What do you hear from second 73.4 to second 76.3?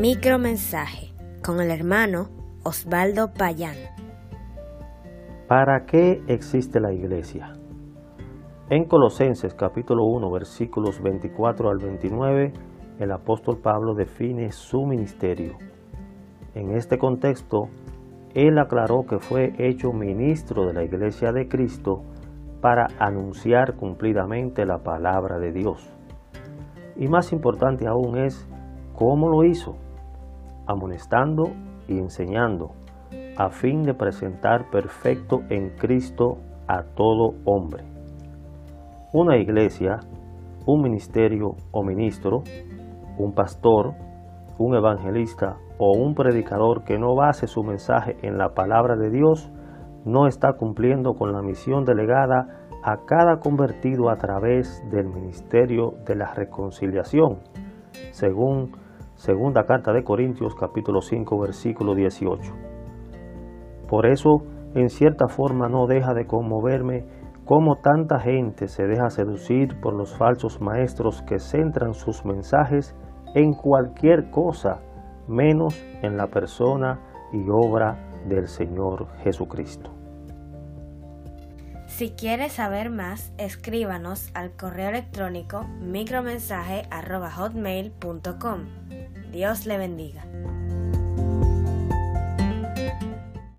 cualquier cosa menos en la